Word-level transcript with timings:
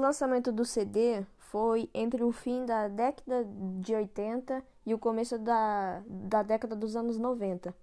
lançamento 0.00 0.50
do 0.50 0.64
CD 0.64 1.24
foi 1.38 1.90
entre 1.92 2.22
o 2.22 2.32
fim 2.32 2.64
da 2.64 2.88
década 2.88 3.46
de 3.80 3.94
80 3.94 4.62
e 4.86 4.94
o 4.94 4.98
começo 4.98 5.38
da, 5.38 6.02
da 6.06 6.42
década 6.42 6.74
dos 6.74 6.96
anos 6.96 7.18
90. 7.18 7.74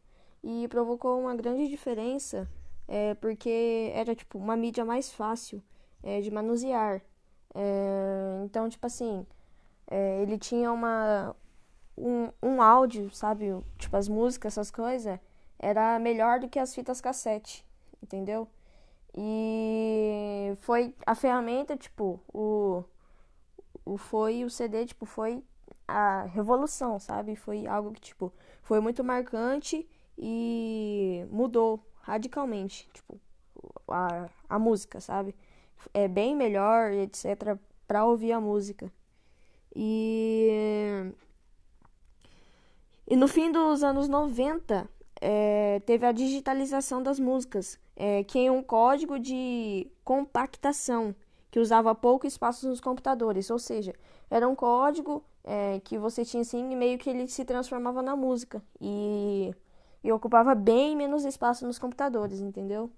E 0.44 0.68
provocou 0.68 1.20
uma 1.20 1.36
grande 1.36 1.68
diferença, 1.68 2.50
é, 2.88 3.14
porque 3.16 3.92
era 3.94 4.16
tipo 4.16 4.38
uma 4.38 4.56
mídia 4.56 4.86
mais 4.86 5.12
fácil 5.12 5.62
é, 6.04 6.22
de 6.22 6.32
manusear. 6.32 7.02
É, 7.54 8.42
então, 8.46 8.70
tipo 8.70 8.86
assim, 8.86 9.26
é, 9.90 10.22
ele 10.22 10.38
tinha 10.38 10.72
uma, 10.72 11.36
um, 11.98 12.30
um 12.42 12.62
áudio, 12.62 13.10
sabe? 13.12 13.48
Tipo, 13.78 13.98
as 13.98 14.08
músicas, 14.08 14.54
essas 14.54 14.72
coisas, 14.72 15.20
era 15.60 15.98
melhor 16.00 16.40
do 16.40 16.48
que 16.48 16.60
as 16.60 16.74
fitas 16.74 17.02
cassete, 17.02 17.66
entendeu? 18.02 18.48
E 19.20 20.54
foi 20.58 20.94
a 21.04 21.16
ferramenta, 21.16 21.76
tipo, 21.76 22.22
o, 22.32 22.84
o 23.84 23.98
foi 23.98 24.44
o 24.44 24.50
CD, 24.50 24.86
tipo, 24.86 25.08
foi 25.08 25.44
a 25.88 26.24
revolução, 26.26 27.00
sabe? 27.00 27.36
Foi 27.36 27.66
algo 27.66 27.92
que, 27.94 28.02
tipo, 28.02 28.32
foi 28.62 28.80
muito 28.80 29.04
marcante 29.04 29.90
e 30.16 31.26
mudou 31.32 31.84
radicalmente, 32.02 32.88
tipo, 32.94 33.20
a, 33.88 34.30
a 34.48 34.60
música, 34.60 35.00
sabe? 35.02 35.36
É 35.94 36.08
bem 36.08 36.36
melhor, 36.36 36.92
etc, 36.92 37.58
para 37.88 38.06
ouvir 38.06 38.34
a 38.34 38.40
música. 38.40 38.92
E 39.76 41.12
e 43.08 43.16
no 43.16 43.28
fim 43.28 43.52
dos 43.52 43.84
anos 43.84 44.08
90, 44.08 44.88
é, 45.22 45.82
teve 45.86 46.06
a 46.06 46.12
digitalização 46.12 47.02
das 47.02 47.20
músicas, 47.20 47.80
é, 47.96 48.24
que 48.24 48.40
em 48.40 48.50
um 48.50 48.62
código 48.62 49.20
de 49.20 49.90
compactação, 50.04 51.16
que 51.50 51.60
usava 51.60 51.96
pouco 51.96 52.28
espaço 52.28 52.68
nos 52.68 52.82
computadores, 52.82 53.50
ou 53.50 53.60
seja, 53.60 53.94
era 54.30 54.48
um 54.48 54.56
código 54.56 55.24
é, 55.44 55.80
que 55.80 55.98
você 55.98 56.26
tinha 56.26 56.42
assim, 56.42 56.76
meio 56.76 56.98
que 56.98 57.10
ele 57.10 57.28
se 57.28 57.46
transformava 57.46 58.02
na 58.02 58.16
música 58.16 58.62
e, 58.82 59.54
e 60.04 60.12
ocupava 60.12 60.54
bem 60.54 60.96
menos 60.96 61.26
espaço 61.26 61.66
nos 61.66 61.80
computadores, 61.80 62.42
entendeu? 62.42 62.92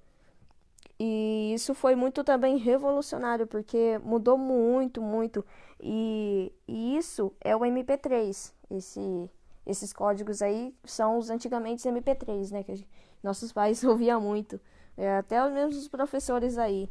E 0.99 1.53
isso 1.53 1.73
foi 1.73 1.95
muito 1.95 2.23
também 2.23 2.57
revolucionário, 2.57 3.47
porque 3.47 3.97
mudou 4.03 4.37
muito, 4.37 5.01
muito. 5.01 5.45
E, 5.79 6.51
e 6.67 6.97
isso 6.97 7.31
é 7.39 7.55
o 7.55 7.61
MP3, 7.61 8.51
esse 8.71 9.29
esses 9.69 9.93
códigos 9.93 10.41
aí 10.41 10.75
são 10.83 11.17
os 11.17 11.29
antigamente 11.29 11.87
MP3, 11.87 12.51
né? 12.51 12.63
Que 12.63 12.75
gente, 12.75 12.89
nossos 13.21 13.51
pais 13.51 13.83
ouviam 13.85 14.19
muito. 14.19 14.59
É, 14.97 15.17
até 15.17 15.45
os 15.45 15.51
mesmos 15.53 15.87
professores 15.87 16.57
aí. 16.57 16.89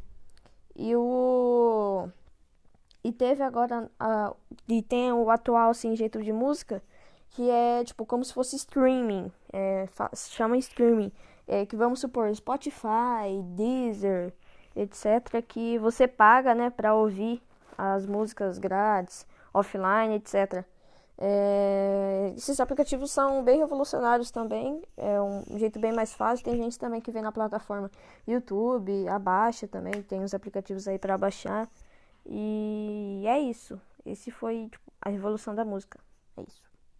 E 0.76 0.94
o. 0.96 2.08
E 3.02 3.12
teve 3.12 3.42
agora. 3.42 3.90
A, 3.98 4.32
e 4.68 4.82
tem 4.82 5.12
o 5.12 5.30
atual 5.30 5.70
assim, 5.70 5.96
jeito 5.96 6.22
de 6.22 6.32
música. 6.32 6.82
Que 7.30 7.50
é 7.50 7.84
tipo 7.84 8.06
como 8.06 8.24
se 8.24 8.32
fosse 8.32 8.56
streaming. 8.56 9.30
É, 9.52 9.88
chama 10.14 10.56
streaming. 10.56 11.12
É, 11.46 11.66
que 11.66 11.76
vamos 11.76 12.00
supor, 12.00 12.34
Spotify, 12.34 13.42
Deezer, 13.56 14.34
etc. 14.76 15.42
Que 15.46 15.78
você 15.78 16.06
paga, 16.06 16.54
né, 16.54 16.70
pra 16.70 16.94
ouvir 16.94 17.42
as 17.76 18.06
músicas 18.06 18.58
grátis, 18.58 19.26
offline, 19.52 20.14
etc. 20.14 20.64
É, 21.20 22.33
esses 22.36 22.61
aplicativos 22.61 23.11
são 23.11 23.42
bem 23.42 23.58
revolucionários 23.58 24.30
também, 24.30 24.80
é 24.97 25.20
um 25.20 25.58
jeito 25.58 25.78
bem 25.80 25.92
mais 25.92 26.14
fácil. 26.14 26.44
Tem 26.44 26.56
gente 26.56 26.78
também 26.78 27.00
que 27.00 27.11
vem 27.11 27.22
na 27.22 27.33
plataforma 27.33 27.91
YouTube, 28.27 29.08
abaixa 29.08 29.66
também, 29.66 30.00
tem 30.02 30.22
os 30.22 30.33
aplicativos 30.33 30.86
aí 30.86 30.98
para 30.98 31.19
baixar. 31.19 31.69
E 32.24 33.24
é 33.27 33.39
isso. 33.41 33.80
Esse 34.06 34.30
foi 34.30 34.69
tipo, 34.70 34.92
a 35.00 35.08
revolução 35.08 35.55
da 35.55 35.64
música. 35.64 35.98
É 36.36 36.42
isso. 36.42 36.62